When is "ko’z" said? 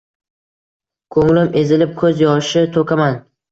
2.01-2.25